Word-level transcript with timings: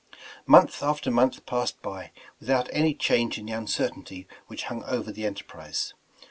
''Month 0.47 0.81
after 0.81 1.11
month 1.11 1.45
passed 1.45 1.79
by, 1.83 2.11
without 2.39 2.67
any 2.73 2.95
change 2.95 3.37
in 3.37 3.45
the 3.45 3.51
uncertainty 3.51 4.27
which 4.47 4.63
hung 4.63 4.83
over 4.85 5.11
the 5.11 5.27
enterprise. 5.27 5.93